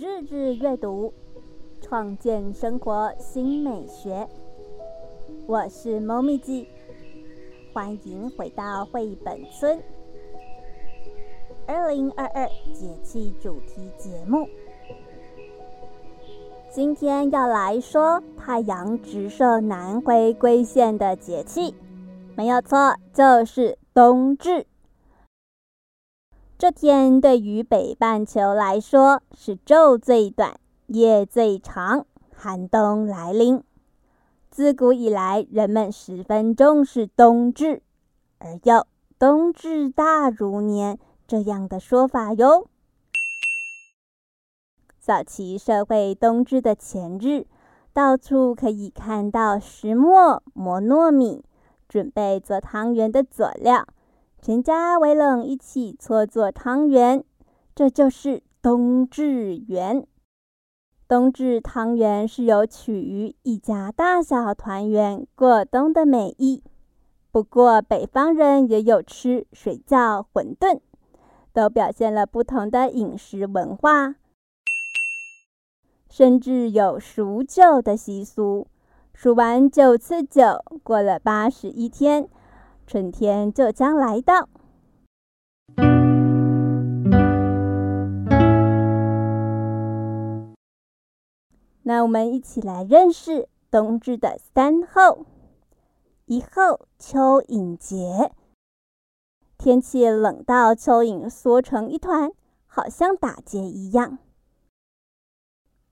[0.00, 1.12] 日日阅读，
[1.82, 4.26] 创建生活新美学。
[5.46, 6.66] 我是猫咪记，
[7.74, 9.78] 欢迎回到绘本村。
[11.66, 14.48] 二零二二节气主题节目，
[16.70, 21.74] 今天要来说太阳直射南回归线的节气，
[22.34, 24.66] 没有错，就是冬至。
[26.60, 32.04] 这天对于北半球来说是昼最短、夜最长，
[32.36, 33.64] 寒冬来临。
[34.50, 37.80] 自古以来，人们十分重视冬至，
[38.40, 38.86] 而有
[39.18, 42.66] “冬至大如年”这样的说法哟。
[44.98, 47.46] 早期社会冬至的前日，
[47.94, 51.42] 到处可以看到石磨磨糯米，
[51.88, 53.86] 准备做汤圆的佐料。
[54.42, 57.22] 全家围拢一起搓做汤圆，
[57.74, 60.06] 这就是冬至圆。
[61.06, 66.62] 冬至汤圆是有取于一家大小团圆过冬的美意。
[67.30, 70.80] 不过北方人也有吃水饺、馄饨，
[71.52, 74.14] 都表现了不同的饮食文化。
[76.08, 78.66] 甚至有数九的习俗，
[79.12, 82.26] 数完九次九，过了八十一天。
[82.90, 84.48] 春天就将来到。
[91.84, 95.24] 那我们一起来认识冬至的三候：
[96.24, 98.32] 一候蚯蚓节，
[99.56, 102.32] 天气冷到蚯蚓缩成一团，
[102.66, 104.18] 好像打结一样；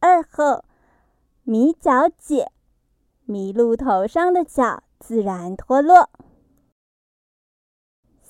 [0.00, 0.64] 二候
[1.42, 2.50] 米角节，
[3.28, 6.08] 麋鹿头上的角自然脱落。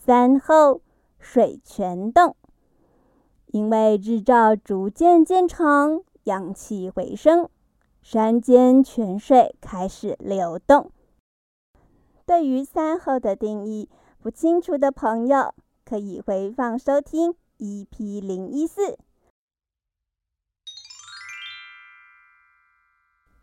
[0.07, 0.83] 三后
[1.19, 2.37] 水泉冻，
[3.47, 7.51] 因为日照逐渐渐长，阳气回升，
[8.03, 10.93] 山间泉水开始流动。
[12.25, 13.89] 对于三后的定义
[14.21, 15.53] 不清楚的朋友，
[15.85, 18.97] 可以回放收听 EP 零一四。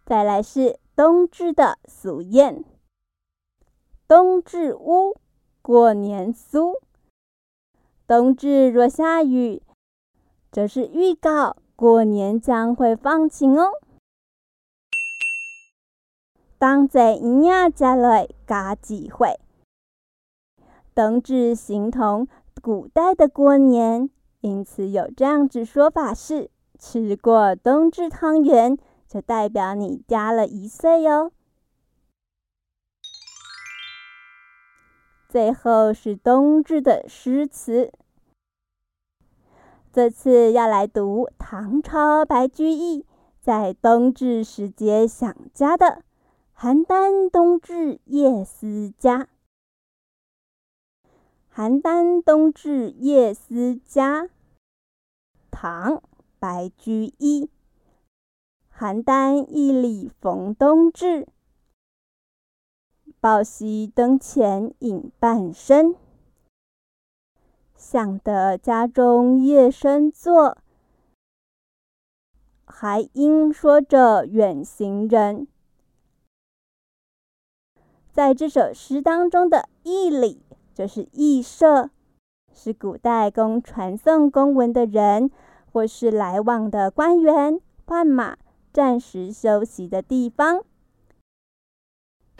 [0.05, 2.63] 再来是冬至的俗谚：
[4.07, 5.17] 冬至乌。
[5.65, 6.73] 过年酥，
[8.05, 9.61] 冬至若下雨，
[10.51, 13.71] 这是预告过年将会放晴哦。
[16.57, 19.39] 当在一夜家里加几回，
[20.93, 22.27] 冬至形同
[22.61, 24.09] 古代的过年，
[24.41, 31.31] 因此有这样子说法是：吃过冬至汤圆，就代表你加了一岁哟。
[35.33, 37.91] 最后是冬至的诗词，
[39.91, 43.03] 这次要来读唐朝白居易
[43.41, 46.03] 在冬至时节想家的
[46.55, 49.27] “邯郸冬至夜思家”。
[51.51, 54.29] 邯郸冬至夜思家，
[55.49, 56.03] 唐
[56.37, 57.49] 白居易。
[58.71, 61.27] 邯郸一里逢冬至。
[63.23, 65.95] 抱膝灯前影半身，
[67.73, 70.57] 想得家中夜深坐，
[72.65, 75.47] 还应说着远行人。
[78.11, 80.43] 在这首诗当中的“驿里”
[80.75, 81.91] 就是驿舍，
[82.53, 85.31] 是古代供传送公文的人
[85.71, 88.35] 或是来往的官员换马
[88.73, 90.65] 暂时休息的地方。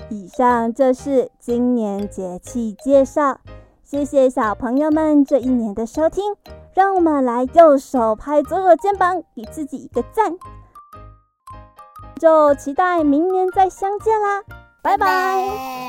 [0.10, 3.40] 以上就是今年节气介绍，
[3.84, 6.36] 谢谢小朋友们这一年的收听，
[6.74, 10.34] 让我们来右手拍左手肩膀，给自己一个赞，
[12.20, 14.44] 就期待明年再相见啦，
[14.82, 15.83] 拜拜。